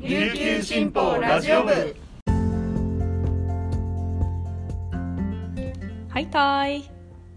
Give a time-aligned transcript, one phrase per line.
[0.00, 1.96] 琉球新報ラジオ部。
[6.08, 6.88] はいたい。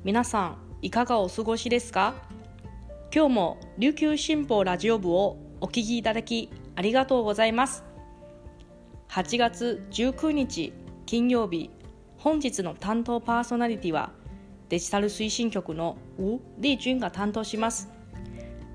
[0.03, 2.13] 皆さんいかがお過ごしですか？
[3.11, 7.83] 今日も琉球新報ラジオ部をお聞きいただきありがとうございます。
[9.09, 10.71] 8月19日
[11.07, 11.71] 金曜日
[12.17, 14.12] 本日の担当パーソナリティは
[14.69, 17.89] デジタル推進局のウ・リージュンが担当します。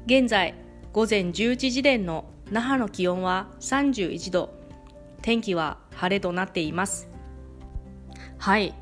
[0.06, 0.54] 現在
[0.92, 4.54] 午前10時時点の那覇の気温は31度。
[5.22, 7.08] 天気は晴れとなっています。
[8.38, 8.74] はい。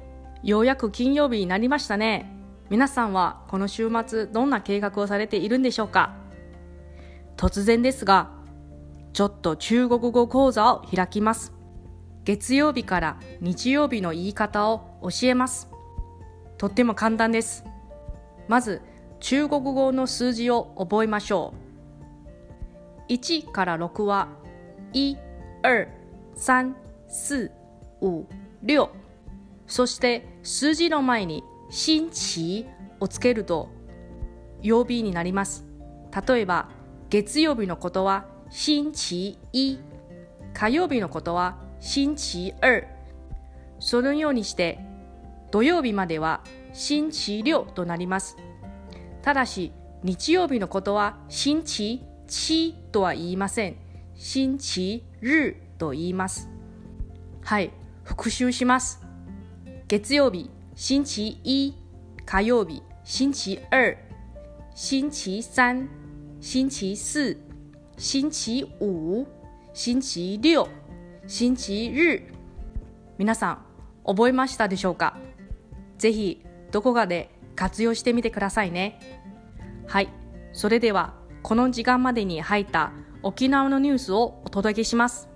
[0.42, 2.30] ようやく金曜日になりましたね。
[2.68, 6.14] 皆さんはこの週末どんな計画をされているんでしょうか？
[7.36, 8.30] 突然ですが
[9.12, 11.52] ちょっと中国語講座を開きます。
[12.24, 15.70] 月曜日から日曜日の言い方を教えます。
[16.58, 17.64] とっても簡単です。
[18.48, 18.82] まず
[19.20, 21.63] 中国語の数字を覚えましょう。
[23.08, 24.28] 1から6は
[24.92, 25.16] 1、
[25.62, 25.88] 2、
[26.36, 26.74] 3、
[27.08, 27.50] 4、
[28.00, 28.26] 5、
[28.64, 28.88] 6
[29.66, 32.66] そして数字の前に新期
[33.00, 33.70] をつけると
[34.62, 35.66] 曜日になります。
[36.26, 36.68] 例えば
[37.10, 39.78] 月曜日のことは新期1
[40.52, 42.86] 火曜日のことは新期2
[43.80, 44.78] そのようにして
[45.50, 48.36] 土曜日までは新期6となります。
[49.22, 53.76] ただし日曜日のことは新期七とは言いません。
[54.14, 56.48] 星期日と言います。
[57.42, 57.70] はい、
[58.02, 59.00] 復習します。
[59.88, 61.74] 月曜日、星期一、
[62.24, 63.96] 火曜日、星期二、
[64.74, 65.88] 星期三、
[66.40, 67.36] 星期四、
[67.96, 69.26] 星期五、
[69.72, 70.68] 星期六、
[71.26, 72.22] 星期日。
[73.18, 73.64] 皆さん、
[74.06, 75.18] 覚えましたでしょうか？
[75.98, 78.98] ぜひ、どこかで活用してみてくださいね。
[79.86, 80.08] はい、
[80.52, 82.90] それではこの時間までに入った
[83.22, 85.28] 沖縄のニュースをお届けします。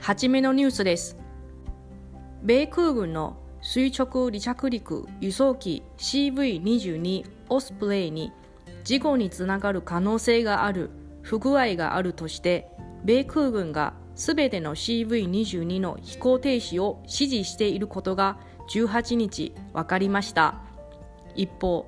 [0.00, 1.18] はじめのニュースです。
[2.42, 8.32] 米空軍の垂直離着陸輸送機 CV22 オスプレイに
[8.84, 10.88] 事故につながる可能性がある
[11.20, 12.70] 不具合があるとして
[13.04, 18.38] 米空軍がすべての CV22 の飛行停止を指示していることが
[18.70, 20.62] 18日分かりました
[21.34, 21.86] 一方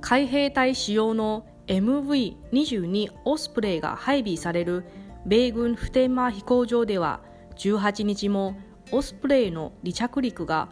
[0.00, 4.84] 海兵隊使用の MV22 オスプレイが配備される
[5.26, 7.20] 米軍普天間飛行場では
[7.56, 8.58] 18日も
[8.90, 10.70] オスプレイの離着陸が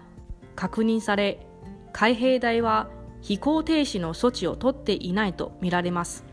[0.54, 1.46] 確認され
[1.92, 2.88] 海兵隊は
[3.20, 6.24] 飛行停止の措置を取っていないとみられます。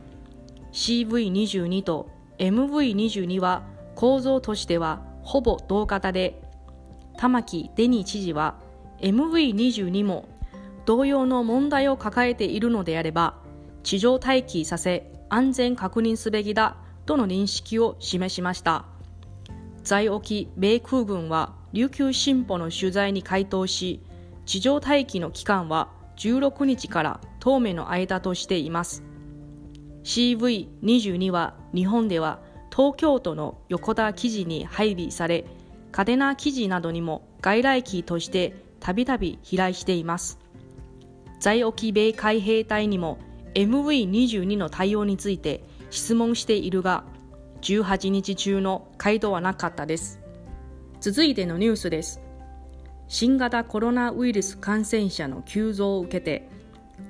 [0.72, 2.10] CV22 と
[2.40, 3.64] MV22 は
[3.96, 6.42] 構造としてはほぼ同型で
[7.18, 8.56] 玉城デニー知事は
[9.00, 10.28] MV22 も
[10.86, 13.43] 同様の問題を抱えているのであれば
[13.84, 18.86] 地上待機させ安全確認すべきだとの認識を示しました。
[19.84, 24.02] 在沖米空軍は琉球新報の取材に回答し
[24.46, 29.04] 地上待機の期間は16日から当面の間としています。
[30.04, 32.40] CV22 は日本では
[32.74, 35.46] 東京都の横田記事に配備され
[35.92, 40.40] 嘉手納記事などにも外来機としてたびたび飛来しています。
[41.40, 43.18] 在沖米海兵隊にも
[43.56, 47.04] MV22 の対応について質問しているが
[47.62, 50.20] 18日中の回答はなかったです。
[51.00, 52.22] 続いてのニュースです。
[53.08, 56.50] 新型コロナウイルス感染者の急増を受けて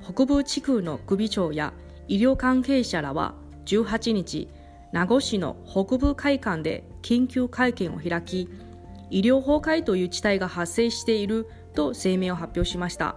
[0.03, 1.73] 北部地区の首長や
[2.07, 4.49] 医療関係者らは18日
[4.91, 8.49] 名護市の北部会館で緊急会見を開き
[9.09, 13.15] 医療崩壊という事態が発生していると声明を発表しました。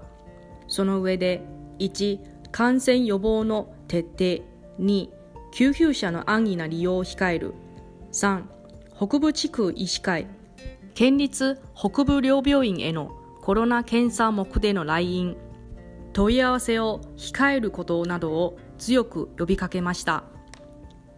[0.69, 1.43] その上で
[1.79, 4.43] 1感染予防の徹底
[4.81, 5.11] 2
[5.53, 7.53] 救急車の安易な利用を控える。
[8.13, 8.45] 3
[8.97, 10.27] 北部地区医師会。
[10.95, 13.11] 県立北部両病院への
[13.43, 15.37] コロナ検査目での来院。
[16.15, 20.25] 問い合わせを控えることなどを強く呼びかけました。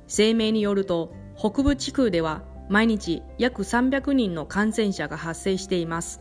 [0.09, 6.21] 声明によると北部地区では毎日約300人の感染者が発生しています。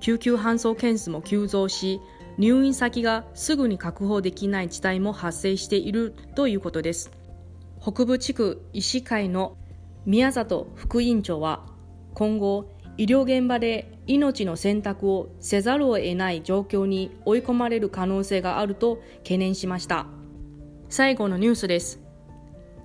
[0.00, 2.00] 救急搬送件数も急増し
[2.40, 7.10] 入院先がすぐに確保できない事態も発生しているということです。
[7.78, 9.58] 北部地区医師会の
[10.06, 11.66] 宮里副委員長は
[12.14, 20.06] 今後医療現場で命の選択をせざるを得ない状況に追い込まれる可能性があると懸念しました。
[20.88, 22.00] 最後のニュースです。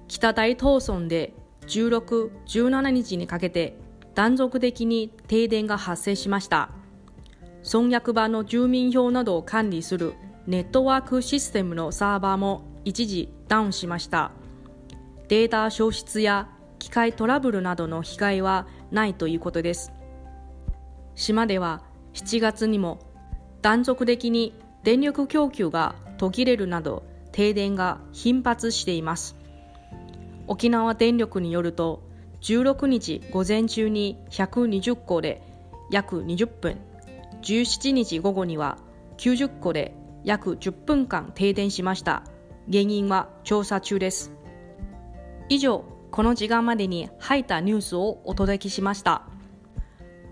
[0.09, 1.33] 北大東村で
[1.67, 3.77] 16、17日にかけて
[4.15, 6.71] 断続的に停電が発生しました。
[7.65, 10.13] 村役場の住民票などを管理する
[10.45, 14.31] ネットワークシステムのサーバーも一時ダウンしました。
[15.29, 16.47] データ消失や
[16.77, 19.91] 機械トラブルなどの被害はないということです。
[21.15, 21.81] 島では
[22.13, 22.99] 7月にも
[23.63, 24.53] 断続的に
[24.83, 29.35] 電力供給が途切れるなど停電が頻発しています。
[30.45, 32.03] 沖縄電力によると
[32.41, 35.41] 16日午前中に120戸で
[35.89, 36.77] 約20分
[37.45, 38.79] 17日午後には
[39.17, 42.23] 90戸で約10分間停電しました。
[42.67, 44.33] 原因は調査中です。
[45.47, 49.27] 以上この時間までに入ったニュースをお届けしました。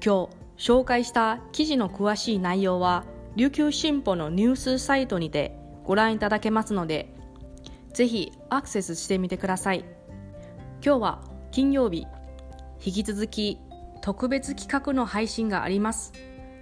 [0.04, 0.28] 今
[0.58, 3.06] 日紹介した記事の詳しい内容は
[3.36, 7.14] 琉球新報のニュースサイトにてご覧いただけますので
[7.94, 9.86] ぜひアクセスしてみてください。
[10.84, 11.22] 今日は
[11.52, 12.08] 金曜日。
[12.84, 13.60] 引き続き
[14.02, 16.12] 特別企画の配信があります。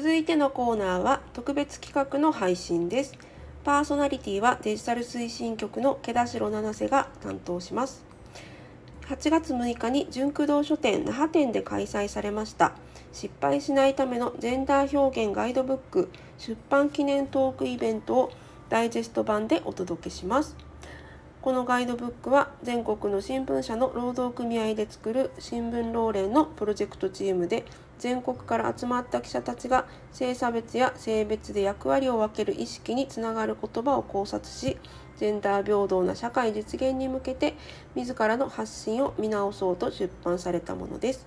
[0.00, 3.12] 続いてのコーナーは特別企画の配信です。
[3.64, 8.02] パーソナリティはデジタル推進局の毛田代七瀬が担当します。
[9.02, 12.72] 8月6日に純駆動書店那覇店で開催されました
[13.12, 16.08] 失敗しないためのジェンダー表現ガイドブック
[16.38, 18.32] 出版記念トークイベントを
[18.70, 20.56] ダイジェスト版でお届けします。
[21.42, 27.66] このガイドブックは全国の新聞社の労働組合で作る新聞労連のプロジェクトチームで
[28.00, 34.78] 全国から集まった記者たちが性差別や性別で役割を分ける意識につながる言葉を考察し
[35.18, 37.54] ジェンダー平等な社会実現に向けて
[37.94, 41.26] 自らの発信を見直そうと出版されたものです。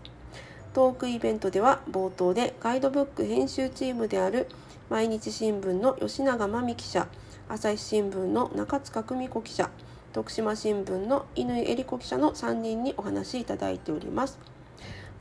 [0.73, 4.47] トークイベントでは冒頭でガイドブック編集チームである
[4.89, 7.07] 毎日新聞の吉永真美記者
[7.47, 9.69] 朝日新聞の中塚久美子記者
[10.13, 14.39] 徳島新聞の乾恵理子記者の3人にお話しいただいております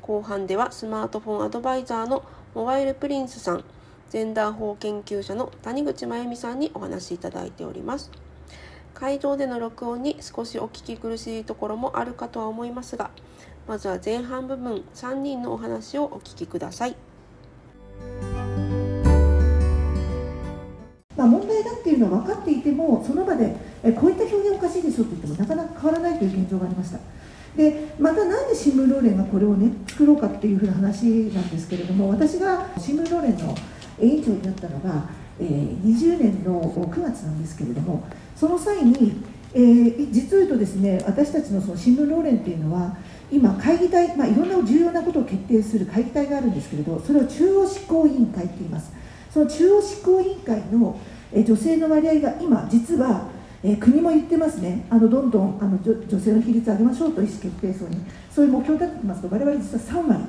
[0.03, 3.65] 後半ではスマートフォンアドバイザーのモバイルプリンスさん
[4.11, 8.11] ジェンダー法研究者の谷口真由美さんにお話しいただいております
[8.95, 13.11] 会場での録音に少しお聞き苦しいところもあるかとは思いますが
[13.69, 16.97] まずは前半部分3人のお話をお聞きください。
[21.17, 23.55] まあ、問題だっていうのは分かっていてもその場で
[23.85, 26.99] えこういった表現おかしいでしょって言ってもなかなか変わらないという現状がありました
[27.57, 31.05] でまたなんで新聞労連がこれをね作ろうかっていうふうな話
[31.35, 33.55] なんですけれども私が新聞労連の
[34.01, 35.05] 委員長になったのが、
[35.39, 39.23] えー、20年の9月なんですけれどもその際に、
[39.55, 42.97] えー、実を言うとですね私たちのその新聞労連っていうのは
[43.31, 48.93] 今会議体、まあ、いろんな重要なことを決定する会議体があるんですけれどそれを中央執行委員会って言います。
[49.33, 51.01] その中央執行委員会の
[51.33, 53.29] 女性の割合が今実は、
[53.65, 54.87] え国も言ってますね。
[54.91, 57.97] あのどんどんあの女性の比率上げましょうと意思決定層に。
[58.35, 60.25] そういう目標を立ててますと我々実は3割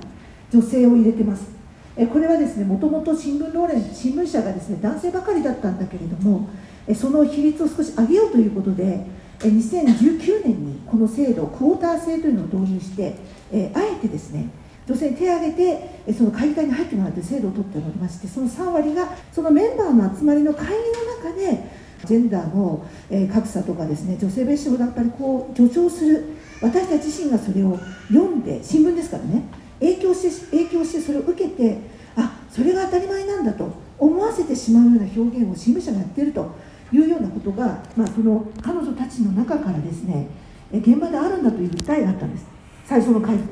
[0.51, 1.53] 女性を入れてます。
[1.95, 6.50] えこれはですねもともと新聞労連新聞社がですね男性ばかりだったんだけれども
[6.88, 9.06] えその比率を少し上げようということで
[9.39, 13.15] 2019年にこの制度クォーター制というのを導入して
[13.51, 14.50] えあえてですね
[14.88, 22.86] 女性に手を挙げてその会議体に入ってもらうという制度を取っておりましてその3割がそのメンバーの集まりの会議の中でジェンダーの
[23.31, 26.25] 格差とかですね女性別称だったりこう助長する。
[26.62, 29.43] 私たち自身がそれを読んで新聞ですからね。
[29.79, 31.77] 影響して影響してそれを受けて
[32.15, 33.69] あそれが当たり前なんだと
[34.00, 36.55] 思わせてしまうような表現を新聞社がやっていると
[36.93, 40.27] いうようなことが、まあ、その彼女たちの中からですね
[40.72, 42.45] 現場であるんだという訴えがあったんです。
[42.86, 43.43] 最初の会議。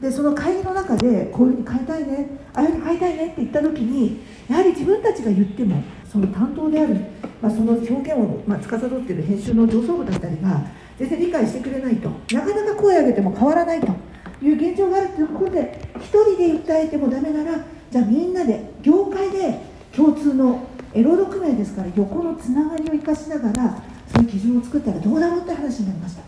[0.00, 6.96] でその会議の中でこういうふうに変えたいねああいうふうに変えたいねって言った時にやはり自分たちが言ってもその担当である、
[7.42, 10.62] まあ、その表現を、まあ、司っている編集の上層部だったりが
[10.98, 13.86] 全然理解してくれないとなかなか声を上げても変わらないと
[14.42, 17.58] いう現状があるということで1人で訴えてもダメなら
[17.90, 19.60] じゃあみんなで業界で
[19.94, 26.22] 共通の労働組合ですから横のつながりを生かしながらそういう基準を作ったらどうだろうって話になりました。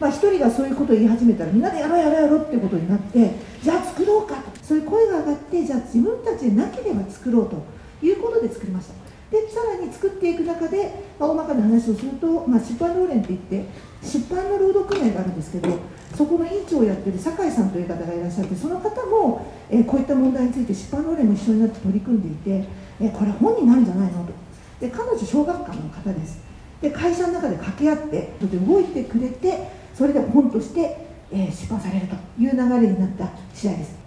[0.00, 3.30] まあ、1人がそういうことを言い始めたらみんなでやろうやろうやろうってことになって
[3.62, 7.62] じゃあ作ろうかとそういう声が上がってじゃあ自分たちでなければ作ろうと
[8.04, 9.03] いうことで作りました
[9.34, 13.64] でさらに作っていく中で、大まかな話をすると、まあ、出版労連っていって
[14.00, 15.76] 出版の労働組合があるんですけど
[16.14, 22.68] そこの委員長をやってる酒井さんという方がいらっしゃってその方も、えー、こういった問題について出版労連も一緒になって取り組んでいて、
[23.00, 24.24] えー、これ本になるんじゃないの？
[24.24, 24.32] と。
[24.80, 26.38] で彼女小学館の方です。
[26.80, 34.03] で会社の中で掛け合って動いてくれてそれで本として、えー、出版されるという流れになった次第です。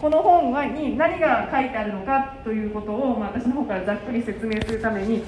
[0.00, 5.22] この本に何が書いてあるのかということを、まあ、私の方からざっくり説明するために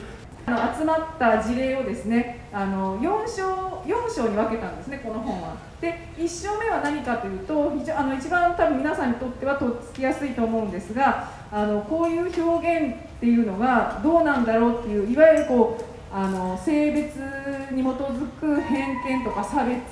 [0.46, 5.56] あの集まった事例をですねあの4章 ,4 章に分けたんですねこの本は。
[5.80, 17.16] で1章目は何かというと非常あの一番多分皆さんにとってはとっつきやすいと思うんですがあのこういう表現っていうのがどうなんだろうっていういわゆるこうあの性別
[17.70, 19.82] に基づく偏見とか差別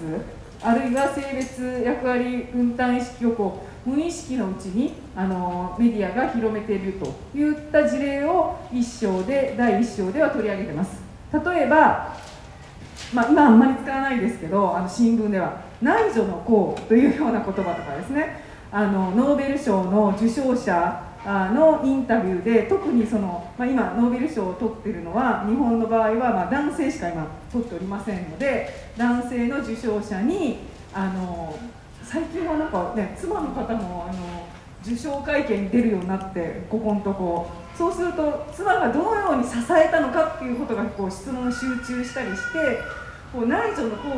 [0.63, 7.07] あるいは性別役割分担意識をこう無意識のうちにあのメディアが広めていると
[7.37, 11.01] いった事例を1章で第1章では取り上げてます。
[11.33, 12.17] 例えば、
[13.15, 18.51] まあ、今あんまり使わないですけどあの新聞では内助の功というような言葉とかですね。
[18.73, 30.59] あのノーベル賞の受賞者のインタビューで特にその、まあ、今ノーベル賞を取ってるのは日本の場合はまあ男性しか今取っておりませんので男性の受賞者に
[30.95, 31.59] あの
[32.11, 34.49] 最近はなんかね妻の方もあの
[34.85, 37.49] 受賞会見に出るようになってここのとこ。
[37.79, 42.79] そうすると妻がどのように支えたのかっていうことがこう質問集中したりして
[43.33, 44.11] こう内助の方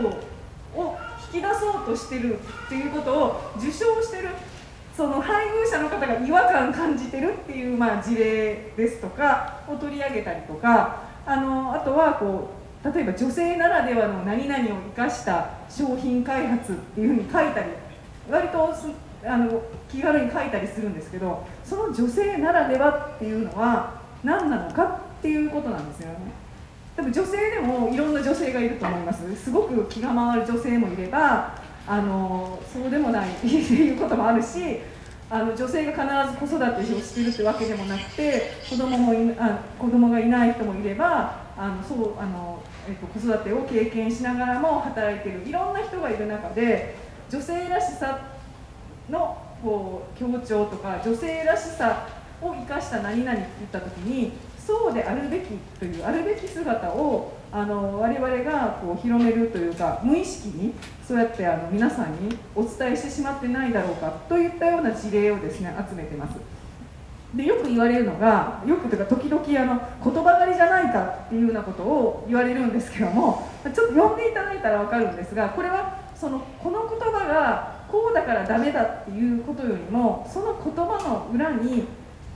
[0.74, 0.98] を
[1.32, 4.30] 引き出そうとしてるっていうことを受賞してる
[4.96, 12.50] その配偶者の方が違和感感じてるっていう、まあ、事例ですとかを取り上げたりとかあのあとはこ
[12.84, 17.81] う例えば女性ならではの何々を生かした商品開発っていうふうに書いたり
[18.32, 18.74] 割と
[19.24, 24.84] あの気軽に書いたりするんですけどその女性ならではっていうのは何なのか
[25.18, 26.16] っていうことなんですよね。
[26.96, 29.36] 多分女性でもいろんな女性がいると思います。
[29.36, 31.54] すごく気が回る女性もいれば
[31.86, 34.80] あのそうでもないっていうこともあるし
[35.30, 46.96] あの女性が必ず子育てをしてるってわけでもなくて子供もいあ子供がいない人もいればあのそうあのえっと、子育てを経験しながらも働いてるいろんな人がいる中で
[47.32, 48.20] 女性らしさ
[49.08, 52.06] のこう強調とか女性らしさ
[52.42, 60.74] を生かした何々って言った時にそうであるべきというあるべき姿をあの我々がこう広めるというか無意識に
[61.08, 66.36] そうやってあの皆さんにお伝えしてしまってないだろうかといったような事例をですね集めてます。
[67.34, 81.82] でよく言われるのがよくというか時々あの言葉狩りじゃないかっていうようなことを言われるんですけどもちょっと読んでいただいたら分かるんですがこれはそのこの言葉がこうだからダメだっていうことよりもその言葉の裏に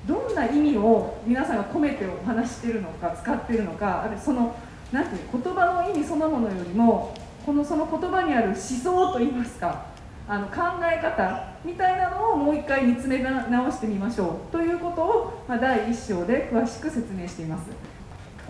[0.09, 4.57] どんな意味を皆さんが込めてお話してるのか使ってるのかあるいはその
[4.91, 9.87] なんていう言葉の意味そのものよりもこのその言葉にある思想といいますか
[10.29, 17.96] あの考え方みたいなのをもう一回見つめ直してみましょうということを、まあ、第1章で詳しく説明しています。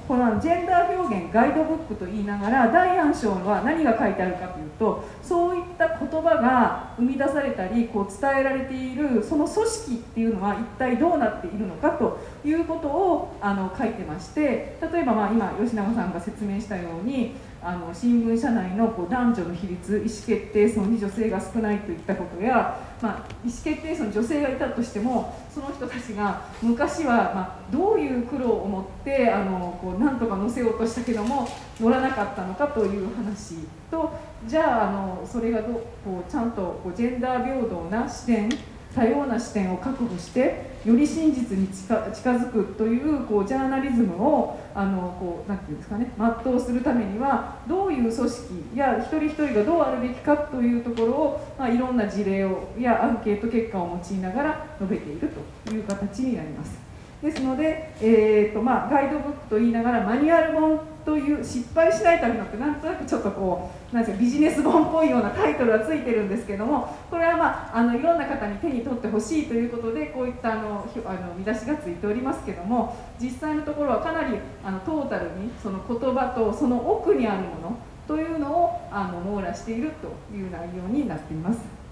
[0.06, 31.48] このジェンダー表現ガイドブックと言いながら第4章は何が書いてあるかというとそういった言葉が生み出されたりこう伝えられているその組織っていうのは一体どうなっているのかということをあの書いてまして例えばまあ今吉永さんが説明したようにあの新聞社内のこう男女の比率意思決定層に女性が少ないといったことや、まあ、意思決定層に女性がいたとしてもその人たちが昔は、まあ、どういう苦労を持ってあのこうなんとか載せようとしたけども
[31.80, 33.56] 乗らなかったのかという話
[33.90, 34.12] と
[34.46, 35.72] じゃああのそれがど
[36.04, 38.48] こうちゃんとこうジェンダー平等な視点
[38.96, 48.30] 多様な視点を確保してより真実に近づくというこうジャーナリズムをあのこうなんていうんですかね全うするためにはどういう組織
[48.74, 55.30] や一人一人がどうあるべきかというところを、まあ、いろんな事例をやアンケート結果を用いながら述べている
[55.66, 56.85] という形になります。
[57.26, 81.85] ですので、えーとまあ、ガイドブックと言いながらマニュアル本という失敗しないためのってなんとなくちょっとこうなんですかビジネス本っぽいようなタイトルがついてるんですけどもこれは、まあ、あのいろんな方に手に取ってほしいということでこういったあのあの見出しがついておりますけども実際のところはかなりあのトータルにその言葉とその奥にあるものというのをあの網羅しているという内容になっています。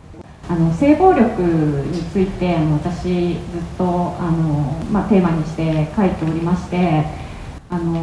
[0.46, 3.38] あの性暴力について私ずっ
[3.78, 7.04] とあの、まあ、テーマにして書いておりまして
[7.70, 7.94] あの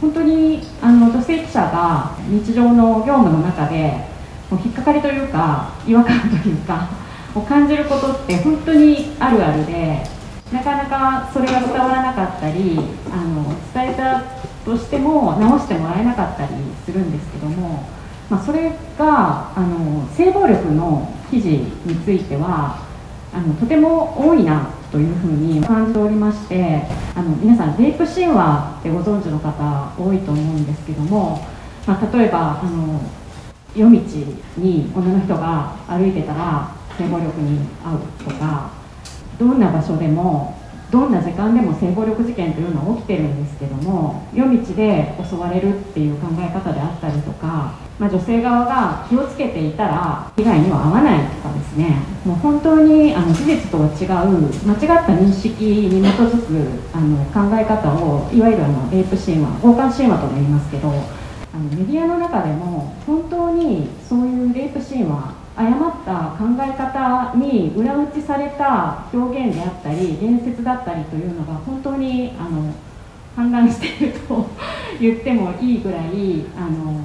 [0.00, 4.06] 本当にあの女性記者が日常の業務の中で
[4.50, 6.88] もう引っかかりというか違和感というか
[7.34, 10.02] を感じることって本当にあるあるで
[10.52, 12.78] なかなかそれが伝わらなかったり
[13.10, 14.22] あの伝えた
[14.64, 16.52] としても直してもらえなかったり
[16.84, 17.96] するんですけども。
[18.28, 22.86] まあ、それがあの性暴力の記事については
[23.32, 26.82] あのとても大いなというふうに感じておりまして
[27.14, 31.46] あの皆さんレイプ神話ってご存知の方多いと思うんですけども、
[31.86, 33.00] まあ、例えばあの
[33.74, 33.98] 夜道
[34.56, 38.70] に女の人が歩いてたら性暴力に遭うとか
[39.38, 40.56] どんな場所でも
[40.90, 51.96] どんな時間でも性暴力事件というのは起きてるんですけども夜道で襲われるっていう考え方であったりとか、まあ、女性側が気をつけていたら被害には遭わないとかですね。
[52.26, 60.92] もう本当にあの事実とは違う間違った認識に基づくあの考え方をいわゆるあのレイプ神話強姦神話とも言いますけどあ
[61.58, 72.74] のメディアの中でも本当にそういうレイプ神話誤った考え方に裏打ちされた表現であったり言説だったりというのが本当にあの
[73.36, 74.46] 氾濫していると
[75.00, 77.02] 言ってもいいぐらいあの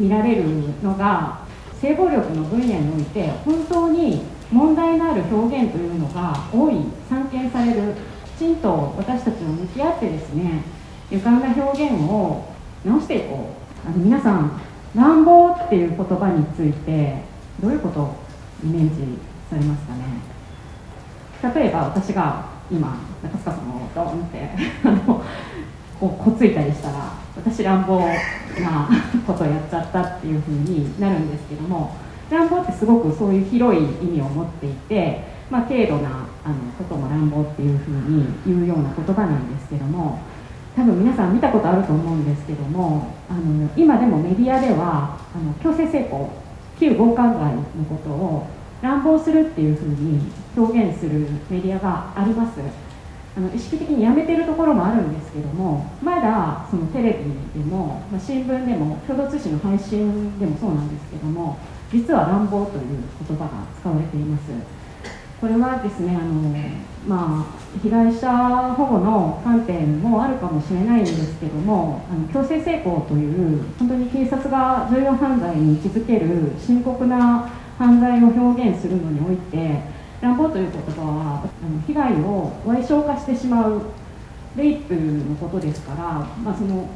[0.00, 0.44] 見られる
[0.82, 1.40] のが
[1.78, 6.76] 性暴力の分野において本当に問題のある表現というのが多い
[7.08, 7.94] 散見される
[8.36, 10.62] きちんと私たちも向き合ってですね
[11.10, 12.44] 歪んだ表現を
[12.84, 13.88] 直していこう。
[13.88, 14.60] あの皆さん
[14.94, 17.22] 乱暴っていう言葉について
[17.62, 18.16] どういうことを
[18.62, 21.54] イメージされますかね？
[21.54, 24.50] 例えば私が今中塚さんをドンって
[24.84, 25.24] あの
[26.00, 28.88] こうこついたりしたら私乱暴な
[29.26, 31.94] ことをやっちゃったっていうふうになるんですけども
[32.30, 40.18] 乱暴ってすごくそういう広い意味を持っていて、まあ、軽度なあのことも乱暴っていうふうに言うような言葉なんですけども
[40.74, 46.28] 多分皆さん見たことあると思うんですけどもあの今でもメディアではあの強制性交
[46.78, 48.46] 旧強姦罪のことを
[48.80, 52.60] 乱暴するっていうふうに表現するメディアがあります。
[53.40, 61.58] あの意識的にやめてるところもあるんですけどもまだそのテレビでも、まあ、新聞でも共同通信の配信でもそうなんですけども
[61.90, 62.82] 実は乱暴という
[63.26, 64.52] 言葉が使われています。
[65.40, 66.52] これはですねあの、
[67.08, 79.80] まあ、被害者保護の観点もあるかもしれないんですけどもあの強制性交という本当に警察が重要犯罪に位置づける深刻な犯罪を表現するのにおいて
[80.20, 83.82] 乱暴という言葉はあの被害を賠償化してしまう
[84.56, 86.02] レイプのことですから、
[86.42, 86.88] まあ、その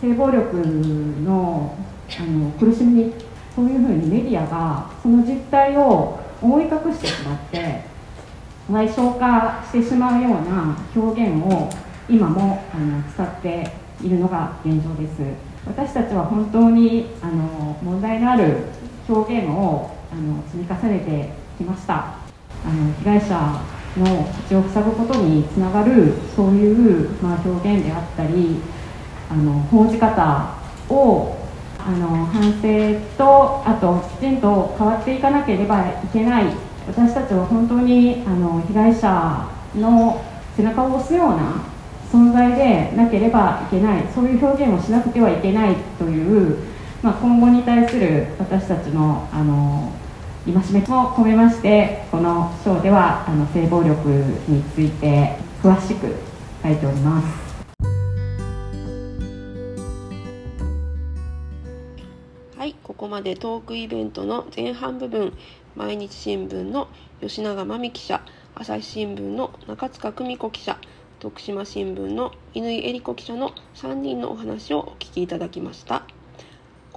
[0.00, 1.76] 性暴力の
[2.18, 3.14] あの苦しみに
[3.54, 7.82] そういうふうにメディアがその実態を覆い隠してしまって
[8.68, 11.68] 賠償化してしまうような表現を
[12.08, 13.70] 今もあの使って
[14.02, 15.50] いるのが現状です。
[15.66, 18.64] 私たちは本当にあの問題のある
[19.08, 22.19] 表現をあの積み重ねてきました。
[22.64, 23.62] あの被害者
[23.96, 28.60] の口を塞ぐことにつながるそういう、まあ、表現であったり
[29.28, 30.54] あの報じ方
[30.88, 31.36] を
[31.78, 36.44] あの反省とあときちんと変わっていかなければいけない。
[36.86, 40.22] 私たちは本当にあの被害者の
[40.56, 41.62] 背中を押すような
[42.10, 44.04] 存在でなければいけない。
[44.14, 46.58] そういう表現をしなくてはいけないという、
[47.02, 49.92] まあ、今後に対する私たちのあの
[50.46, 54.08] 戒めも込めましてこの章ではあの性暴力
[54.48, 56.16] について詳しく
[56.62, 57.50] 書いております。
[62.56, 65.34] はいここまでトークイベントの前半部分
[65.76, 66.88] 毎日新聞の
[67.20, 68.22] 吉永真美記者
[68.54, 70.78] 朝日新聞の中塚久美子記者
[71.18, 76.04] 徳島新聞の乾恵理子記者の3人のお話をお聞きいただきました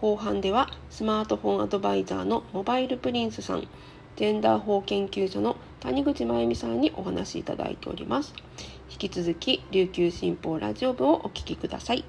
[0.03, 3.69] 後半ではスマートフォンアドバイザーのモバイルプリンスさん
[4.17, 8.33] ジェンダー法研究者の谷口真由美さんにお話しいただいております。
[8.91, 12.03] 引き続き琉球新報ラジオ部をお聞きください。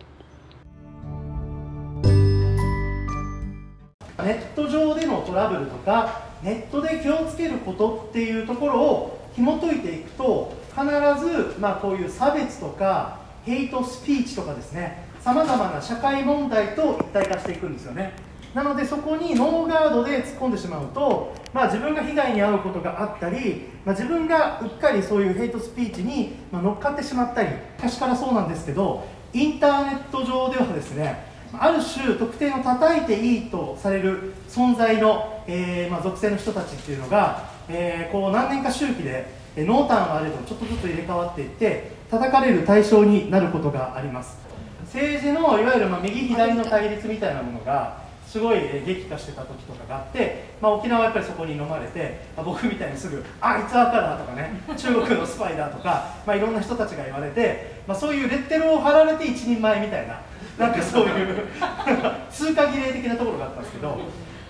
[4.19, 18.13] ネット上でのトラブルとかネットで気をつけることっていうところを紐解いていくと必ず、まあ、こういう差別とかヘイトスピーチとかですねさまざまな社会問題と一体化していくんですよね。
[18.53, 44.54] なのでそこにノーガードで突っ込んでしまうと、まあ、自分が被害に遭うことがあったり、まあ、自分がうっかりそういうヘイトスピーチに乗っかってしまったり昔からそうなんですけどインターネット上ではですねある種特定の叩いていいとされる存在の、えー、まあ、属性の人たちっていうのが、えー、こう何年か周期で濃淡はあれどちょっとずつ入れ替わっていって叩かれる対象になることがあります。
[44.95, 60.21] 政治のいわゆるま右左の対立みたいなものがすごい激化してた時とかがあって、まあ、沖縄はやっぱりそこに飲まれて、まあ、僕みたいにすぐ「あいつ赤だ」とかね 中国のスパイだとか、まあ、いろんな人たちが言われて、まあ、そういうレッテルを貼られて一人前みたいな
[60.59, 61.47] なんかそういう
[62.31, 63.99] 通過儀礼的なところがあったんですけど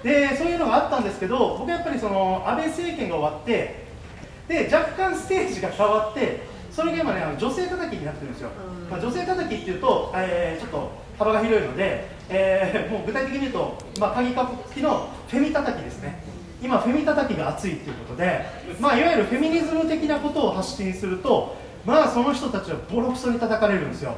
[0.03, 3.85] でそういうのがあったんですけど僕やっぱりその安倍政権が終わって
[4.47, 8.51] で若干ステージが変わってそれが今ねあの女性叩きになってるんですよ、
[8.91, 16.23] まあ、女性叩きっていうと、えー、ちょっと幅が広いので、えー、 もう具体的に言うと、まあ、鍵かきのフェミ叩きですね。
[16.61, 18.47] 今フェミ叩きが熱いっていうことで、
[18.81, 24.15] まあ、いわゆるフェミニズム的なことを発信するとまあその人たちはボロクソに叩かれるんですよ。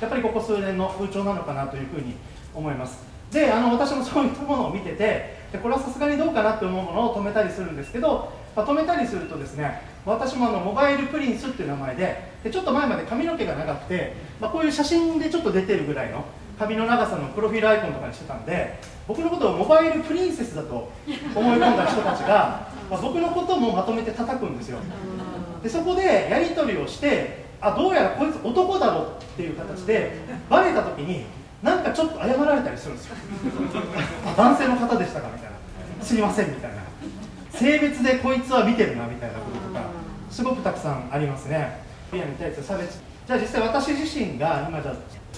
[0.00, 2.14] やっぱりここ数年の風潮なのかなというふうに
[2.54, 3.04] 思います。
[3.32, 16.24] であの私も そういったものを見ててでこれはさすがにどうかなって思うものを止めたりするんですけど、まあ、止めたりするとですね私もあのモバイルプリンスっていう名前ででちょっと前まで髪の毛が長くて、まあ、こういう写真でちょっと出てるぐらいの
[16.58, 20.90] 髪の長さのプロフィールアイコンとかにしてたんで僕のことをモバイルプリンセスだと
[21.34, 24.78] 思い込んだ人たちが、まあ、僕のこともまとめて叩くんですよ。
[25.62, 30.12] でそこでやり取りをしてあどうやらこいつ男だろっていう形で
[30.48, 31.24] バレた時に
[31.62, 33.16] なんかちょっと謝られたりするんですよ。
[34.36, 36.04] 男性の方でしたかみたいな。
[36.04, 36.76] すいませんみたいな。
[37.58, 39.82] 性別でこいつは見てるなみたいなこととか
[40.30, 41.80] すごくたくさんありますね。
[42.12, 43.00] ビアに対する差別。
[43.26, 44.94] じゃあ実際私自身が今じゃ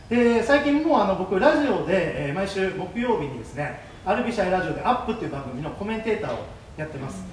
[0.09, 6.45] で最近もうあの僕ラジオで、えー、毎週木曜日にですねアルビシャイラジオで「アップっていう番組のコメンテーターを
[6.77, 7.25] やってます。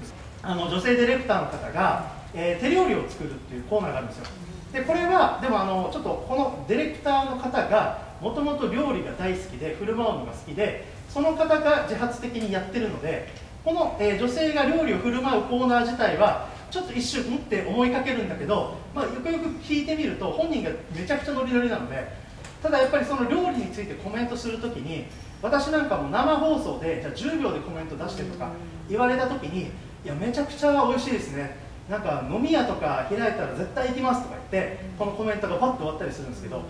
[0.41, 4.26] あの女性ディレクターの方が、えー、手料理を作るっていうコーナーがあるんですよ。
[4.71, 13.28] でこれはでもあのちょっとこのディレクターの方がもともと料理が大好きで振る舞うのが好きでその方が自発的にやってるので
[13.67, 22.08] この、えー、女性が料理を振る舞うコーナー自体はちょっと一瞬うって思いかけるんだけど、まあ、よくよく聞いてみると本人がめちゃくちゃノリノリなので
[22.63, 25.08] ただやっぱりその料理についてコメントするときに
[25.41, 28.51] 私なんかも生放送でじゃあ10秒でコメント出してとか
[28.88, 29.67] 言われたときにい
[30.06, 31.58] やめちゃくちゃ美味しいですね。
[31.89, 36.62] なんか飲み屋とか開いたら絶対行きますとか言ってこのコメントがパッと終わったりするんですけど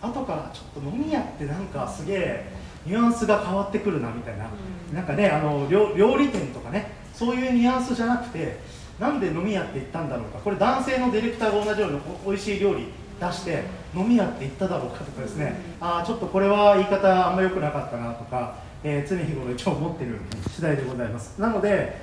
[0.00, 4.46] 後からちょっと飲み屋ってなんかすげえニュアンスが変わってくるなみたいな、
[4.92, 8.58] なんかねあの料理店とかねそういうニュアンスじゃなくて
[8.98, 10.38] なんで飲み屋って言ったんだろうか。
[10.38, 12.86] これ男性のディレクターが同じように美味しい料理
[13.20, 20.18] 出して飲み屋って言っただろうかとかですね、ああちょっとこれは言い方あんま良くなかったなとか、えー、常日頃一応思ってる
[20.50, 21.40] 次第でございます。
[21.40, 22.02] なので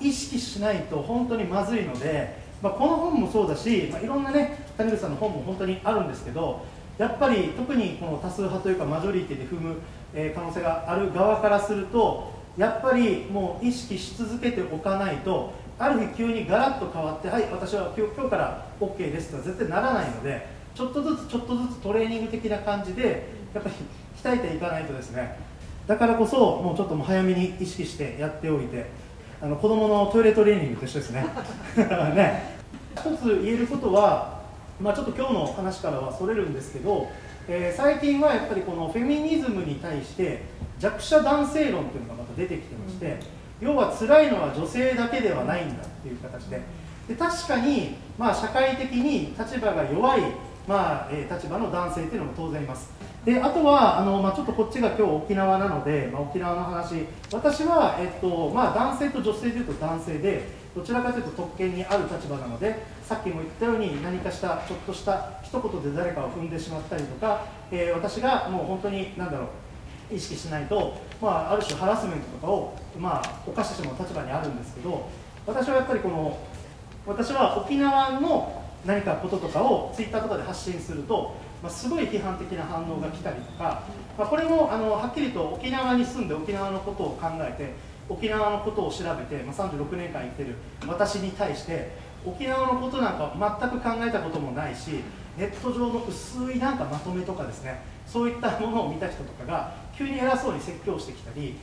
[0.00, 6.64] 意識しないと本当にまずいので、まあ、この本もそうだし、まあ、いろんなね谷口さんの本も本当にあるんですけど
[6.98, 9.76] やっぱり特にこの多数派というかマジョリティで踏む、
[10.12, 23.76] え、可能性がある側からするとやっぱりもう意識し続けておかないとある日急にガラッと変わってはい私は今日から OK ですとは絶対ならないのでちょっとずつちょっとずつトレーニング的な感じでやっぱり
[24.20, 25.38] 鍛えていかないとですね。
[25.86, 28.90] だからこそもうちょっと早めに意識してやっておいて
[29.40, 31.24] あの子供のトイレトレーニングと一緒ですね。
[32.14, 32.58] ね。
[32.94, 34.37] 一つ言えることは、
[34.80, 37.10] まあ、ちょっと今日の話からはそれるんですけど、
[37.48, 40.42] えー、最近はやっぱりこのフェミニズムに対して
[40.78, 43.18] 弱者男性論っていうのがまた出てきてまして、
[43.60, 46.62] 要は辛いのは女性だけではないんだっていう形で。
[47.08, 50.20] で確かに、まあ、社会的に立場が弱い、
[50.68, 52.90] まあえー、立場の男性っていうのも当然います。
[53.24, 57.06] であとはあの、まあ、ちょっとこっちが今日沖縄なので、まあ、沖縄の話。
[57.32, 69.48] 私は、えっとまあ、男性と女性でいうと男性でどちらかというと特権にある立場なのでさっきも言ったように何かしたちょっとした一言で誰かを踏んでしまったりとか、えー、私がもう本当に何だろ
[70.12, 75.08] う意識しないと、まあ、ある種ハラスメントとかを、まあ、犯してしまう立場にあるんですけど
[75.46, 76.38] 私はやっぱりこの
[77.06, 83.82] 私は沖縄の何かこととかをツイッターとかで発信するとまあ、すごい批判的な反応が来たりとか、
[84.16, 87.74] まあ、これもあのはっきりと沖縄に住んで沖縄のことを考えて
[88.08, 90.54] 沖縄のことを調べて、まあ、36年間生きてる
[90.86, 91.90] 私に対して
[92.24, 95.02] 沖縄のことなんか全く考えたこともないし
[95.36, 101.54] ネット上の薄いなんかまとめとかですねそういったものを見た人とかが急に偉そうに説教してきたり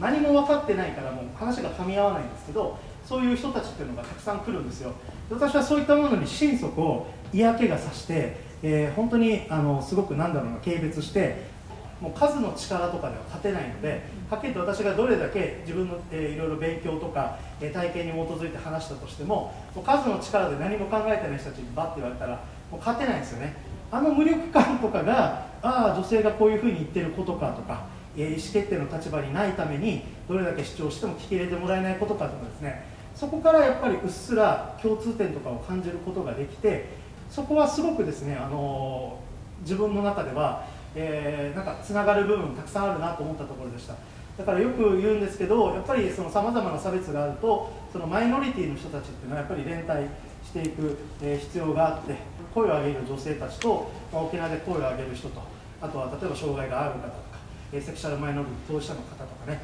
[0.00, 4.92] 何も分かってないからもう話が噛み合わないんですけどそういう人たちっていうのがたくさん来るんですよ。
[5.30, 11.53] 私はそういったものに心底を嫌気がさしてえー、本当にあのすごくなんだろうな軽蔑して
[12.00, 22.36] もう数の力とかでは勝てないのではっきりと私がどれだけ自分の、えー、いろいろ勉強とか、えー、体験に基づいて話したとしてももう数の力で何も考えてない人たちにバッて言われたら
[22.70, 23.54] もう勝てないんですよね。
[23.90, 32.84] あの無力感とかがああ女性がこういうふうに言ってることかとか、えー、意思決定の立場にないためにどれだけ主張しても聞き入れてもらえないことかとかですね。
[33.14, 36.88] そこからやっぱりうっすら共通点とかを感じることができて
[37.30, 39.20] そこはすごくですねあの
[39.60, 43.94] 自分の中では、えー、なんかつながる部分たくさんあるなと思ったところでした。
[44.36, 50.08] だからよく言うんですけどやっぱりさまざまな差別があるとそのマイノリティの人たちっていうのはやっぱり連帯
[50.42, 52.16] していく、えー、必要があって
[52.52, 55.40] 声を上げる女性たちと、まあ、沖縄で声を上げる人と
[55.80, 57.38] あとは例えば障害がある方とか、
[57.72, 59.60] えー、セクシャルマイノリティ当事者の方とかね、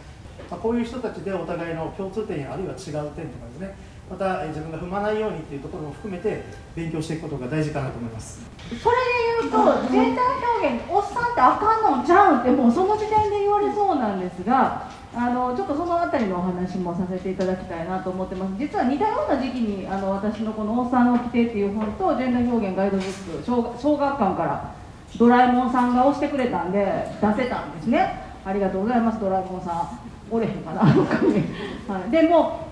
[0.48, 3.74] まあ、こういう人たちでお互いの共通点やあるいは違う点とかですね。
[4.10, 6.44] また自分が踏まないようにっていうところも含めて
[6.74, 8.42] 勉強していくことが大事かなと思います。
[8.68, 10.26] それで言うとジェンダー
[10.60, 18.52] 表現おっさんってあかんのちゃうんってもうその時点で言われそうなんですがあのちょっとその辺りのお話もさせていただきたいなと思ってます。
[18.58, 24.74] 実は似たような時期にあの私のこの「おっさんの規定」っていう本とジェンダー表現ガイドブック小小学館から
[25.16, 28.28] ドラえもんさんが押してくれたんで出せたんですね。
[28.44, 30.10] ありがとうございますドラえもんさん。
[30.32, 32.69] おれへんかな、はい、でも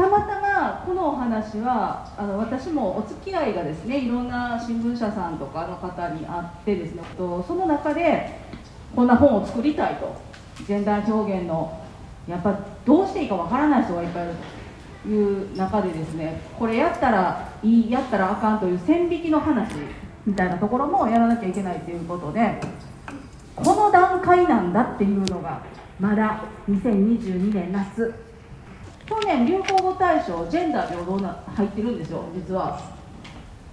[0.00, 8.40] たまたまこのお話はあの私もお付き合いがですねいろんな新聞社さんとかの方にあってですねその中で
[8.96, 10.16] こんな本を作りたいと
[10.66, 11.78] ジェンダー表現の
[12.26, 14.34] やっぱどうしていいかわからない人がいっぱいいる
[15.02, 19.74] という中でですねこれやったらいいやったらあかんという線引きの話
[20.24, 22.58] みたいなところもやらなきゃいけないということで
[23.54, 25.62] この段階なんだっていうのが
[25.98, 28.29] まだ2022年夏
[29.10, 32.80] 去年流行語大賞ジェンダー平等な入ってるんですよ実は。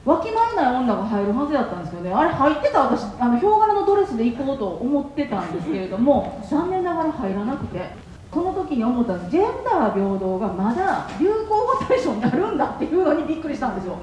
[0.03, 8.07] わきまえない女が入るはずだったんですけどねあれ入ってた私あのヒョウ柄のドレスで行こうと思ってたんですけれども 残念ながら入らなくて。
[8.33, 13.95] その時に思ったんですジェンダー平等がまだ流行語大賞になるんだっていうのにびっくりしたんですよ。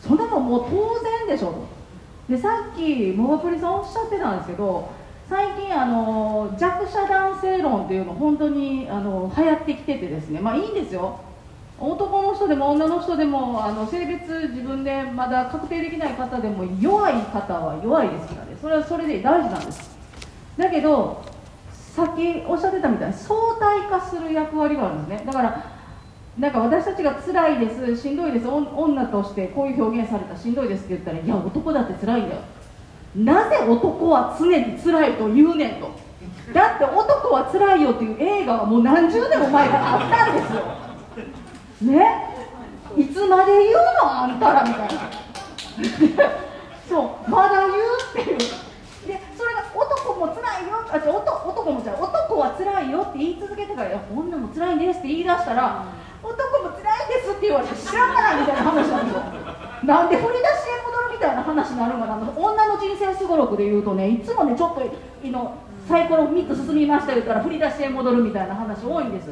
[0.00, 1.48] そんなのもう当然でしょ。
[1.48, 1.66] と
[2.30, 4.88] でさっきモガプリさんおっしゃってたんですけど
[5.30, 10.40] 最近あの弱者男性論っていうの本当にあの流行ってきててですね。
[10.40, 11.20] まあいいんですよ。
[11.78, 18.56] 男の人でも女の人でもあの性別自分でまだ確定できない方でも弱い方は弱いですからね。
[18.60, 19.96] それはそれで大事なんです。
[20.56, 21.22] だけど
[21.72, 25.24] さっきおっしゃってたみたいに相対化する役割があるんですね。
[25.24, 25.64] だから
[26.40, 32.40] なんか私たちが辛いですしんどいです女としてこういう表現されたしんどいですって言ったらいや男だって辛いんだよ。
[33.16, 35.90] なぜ男は常に辛いと言うねんと。
[36.52, 41.92] だって男は辛いよっていう映画はもう何十年も前からあったんですよ。
[41.92, 42.26] ね？
[42.96, 45.10] いつまで言うのあんたらみたいな。
[46.88, 47.72] そうまだ言う
[48.10, 48.38] っていう。
[48.38, 50.74] でそれが男も辛いよ。
[50.90, 51.94] あ男男も辛い。
[52.00, 55.84] 男は辛いよって言い続けてからいや女も辛いんですって言い出したら、
[56.22, 59.22] 男も辛いですって言われて知らんかなみたいな話なんですよ。
[59.84, 62.16] なんで振り出しへ戻るみたいな話になるのかな。
[62.36, 64.82] 女の人生すごろくで言うとねいつもねちょっと
[65.26, 65.54] いの
[65.88, 69.30] サイコロ3つ進みました言ったら振り出しへ戻るみたいな話多いんです。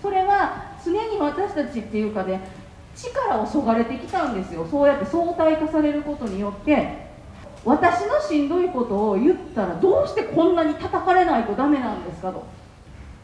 [0.00, 2.40] それは常に私たちっていうかね
[2.96, 4.66] 力をそがれてきたんですよ。
[4.70, 7.10] そうやって相対化されることによって
[7.64, 12.44] 私のしんどいことを言ったらどうしてこんなに叩かれないとダメなんですかと。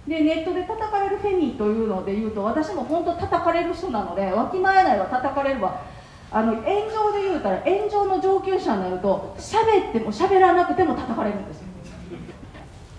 [0.06, 5.82] でネットで叩かれるフェミというので言うと私も本当叩かれる人なのでわきまえないは叩かれるわ。
[6.30, 11.64] あの炎上で言うたら炎上の上級者になると喋っても喋らなくても叩かれるんですよ。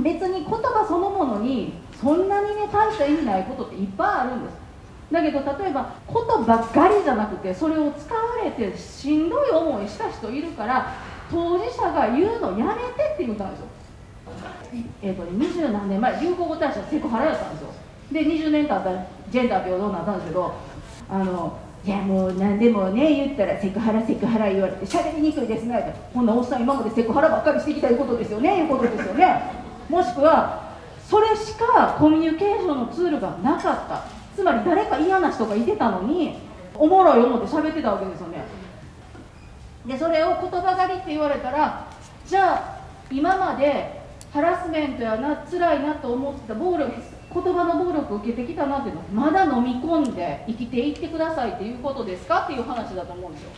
[0.02, 4.56] 別に言葉そのものにそんなにね大した意味ないことっていっぱいあるんです。
[5.12, 10.94] だけど例えばことばっかりじゃなくてそれを使われてしんどい思いした人いるから
[11.32, 13.68] 当事者が言うのやめてって言ったんですよ。
[15.02, 17.70] えーとね、20何年前流行語大賞セクハラやったんですよ。
[18.12, 20.54] で20年経ったらジェンダー平等になったんですけど
[21.10, 21.58] あの
[21.90, 25.76] いやもう何でもね言ったらセクハラセクハラ言われて喋りにくいですね。
[25.80, 28.60] ってこんなおっさん今までセクハラばっかりしてきたいうことですよね。
[28.60, 29.42] いうことですよね。
[29.90, 34.04] もしくはそれしかコミュニケーションのツールがなかった。
[34.36, 36.36] つまり誰か嫌な人がいてたのに
[36.76, 38.46] おもろい思って喋ってたわけですよね。
[39.88, 41.88] でそれを言葉狩りって言われたら
[42.24, 44.00] じゃあ今まで
[44.32, 46.92] ハラスメントやな辛いなと思ってた暴力
[47.32, 53.50] 言葉の暴力を受けてきたなっていうのまだ飲み込んで生きていってくださいっていうことですかっていう話だと思うんですよ。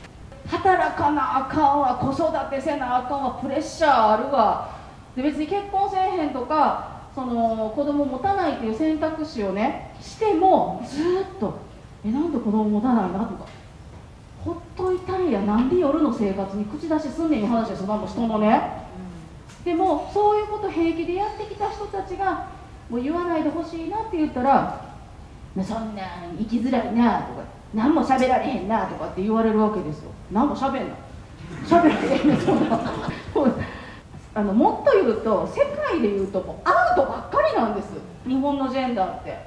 [0.47, 4.75] 働かなあかんわ子育てせなあかんわプレッシャーあるわ。
[5.15, 11.59] で別に結婚せえへんとかその子供持たないっていう選択肢をねしてもずっと
[12.05, 13.45] えなんで子供持たないなとか。
[14.43, 18.81] ほっといたんやなんで夜の生活に口出しすんねんいう話ですよ人のね。
[18.95, 19.11] うん
[19.63, 22.47] でもそういうこと平気でやってきた人たちが
[22.91, 24.85] もう言わないでほしいなって言ったら
[25.55, 26.03] そんな
[26.37, 30.95] 生きづらいなとか何も喋られへんなとかって言われるわけですよ何も喋んな
[31.65, 32.77] 喋られへんねそんな
[34.35, 37.89] あのもっと言うと世界で言うともうアウトばっかりなんです。
[38.25, 39.37] 日本のジェンダーって。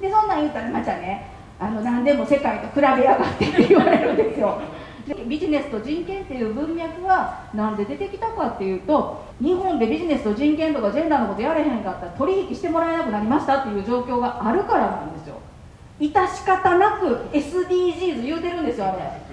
[0.00, 4.58] でそんなん言ったらまたねあの何でも世界と比べやがってって言われるんですよ。
[5.14, 15.36] ビジネスと人権っていう文脈は何で出てきたかっていうと日本でビジネスと人権とかジェンダーのことやれへんかったら取引してもらえなくなりましたっていう状況があるからなんですよ。
[16.00, 19.28] 致し方なく SDGs 言うてるんですよあれ。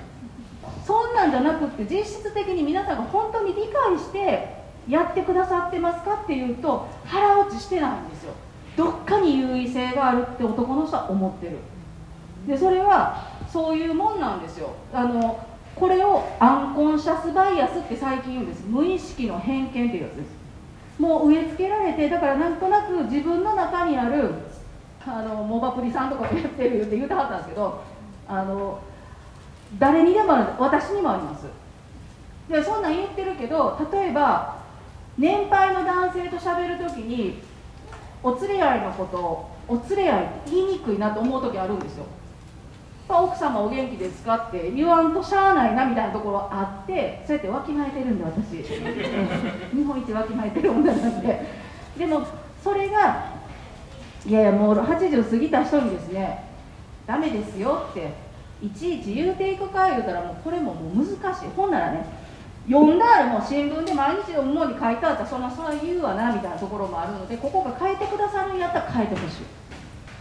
[0.85, 4.55] そんなんじゃなくって実質的に皆さんが本当に理解して
[4.87, 8.33] やってくださってますかっていうと腹落ちしてないんですよ。
[8.77, 11.57] どっかに優位性があるって男の人は思ってる。
[12.47, 14.73] でそれはそういうもんなんですよ。
[14.93, 15.39] あの
[15.75, 18.63] これをアンコンシャスバイアスって最近言うんです。
[18.65, 20.45] 無意識の偏見っていうやつです。
[20.97, 24.31] もう植え付けられてだからなんとなく自分の中にある
[25.05, 27.83] あのモバプリさんとかもやってるって言ってはったんですけど
[28.27, 28.79] あの
[29.77, 31.45] 誰にでもある私にもあります。
[32.49, 34.57] でそんなん言ってるけど例えば
[35.17, 37.39] 年配の男性と喋るときに
[38.23, 42.05] お連れ合いのことをお連れ合いって言いにくいなと思う時あるんですよ。
[43.07, 44.35] 奥様お元気ですか？
[44.35, 48.63] って言わんとしゃあないなみたいなところあってそうやってわきまえてるんで私。
[49.75, 51.45] 日本一わきまえてる女なんで。
[51.97, 52.21] でも
[52.63, 53.25] それが
[54.25, 56.43] いやいやもう80過ぎた人にですね
[57.05, 58.11] ダメですよって
[58.61, 61.49] いちいち言うていくか言うたらもうこれももう難しい。
[61.55, 62.03] ほんならね
[62.67, 69.43] 読んだらもう新聞で毎日読むのに書いてあったそんなそれ言うわなみたいなところもあるのでここが変えてくださるんやったら変えてほしい。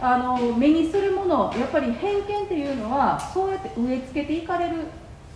[0.01, 4.75] あの目にするものやっぱり偏見っていうのはそうやって植え付けていかれる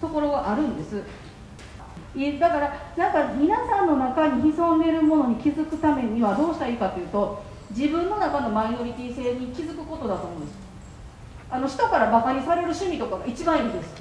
[0.02, 1.02] ところがあるんです。
[2.40, 10.58] だからなんか皆さんの中に潜んでいるものに気づくためにはどうしたらいいかというと自分の中のマイノリティ性に気づくことだと思うんです。
[11.52, 13.96] あの人からバカにされる趣味とかが一番いいんです。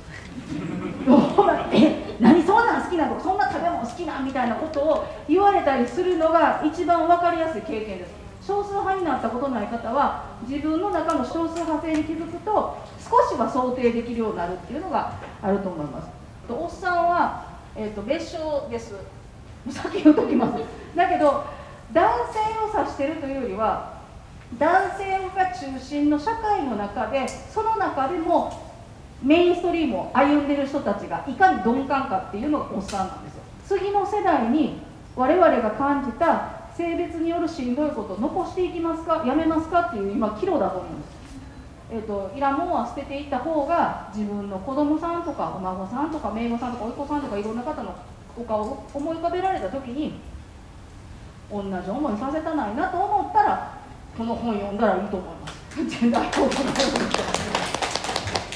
[1.72, 3.20] え何そんなん好きなの？
[3.20, 4.20] そんな食べ物好きな？
[4.20, 8.17] みたいなことを言われたりするのが一番分かりやすい経験です。
[8.48, 16.08] 少数派になったことない方は自分の中の少数派性に気づくと少しは想定できるようになるっていうのがあると思います。
[16.48, 18.94] とおっさんは、えーと、別称です。
[19.70, 20.64] 先言うときます。
[20.96, 21.44] だけど
[21.92, 22.38] 男性
[22.78, 23.98] を指してるというよりは
[24.58, 28.50] 男性が中心の社会の中でその中でも
[29.22, 33.42] メインストリームを歩んでる人たちがいかに鈍感かっていうのがおっさんなんですよ。
[33.66, 34.80] 次の世代に
[35.14, 39.24] 我々が感じた性別によるしんどいことを残していきますか？
[39.26, 41.10] やめますかっていう今岐路だと思うんです、
[41.90, 47.96] えーと、いらんもんは捨てていった方が自分の子供さんとかお孫さんとか姪御さんとかおいっ子さんとかいろんな方の
[48.36, 50.20] お顔を思い浮かべられた時に
[51.50, 53.78] 同じ思いさせたないなと思ったら
[54.16, 55.58] この本読んだらいいと思います。
[55.84, 56.70] ジェンダー評価の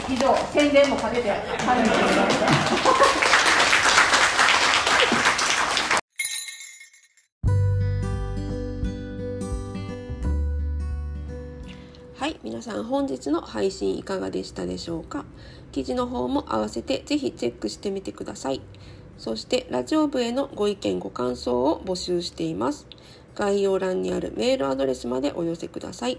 [0.09, 1.31] 以上宣伝も兼ねて。
[1.59, 2.72] 初めてござい。
[12.43, 15.25] 皆さん本日の配信いかがでしたでしょうか？
[15.71, 18.61] 記事の方も合わせてぜひチェックしてみてください。
[19.17, 22.89] そしてラジオ部へのご意見ご感想を募集しています。
[23.37, 26.19] 概要欄にあるメールアドレスまでお寄せください。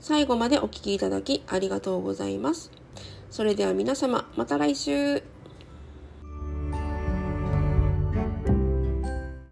[0.00, 2.72] 最後までお聴きいただきありがとうございます。
[3.30, 5.22] それでは皆様また来週。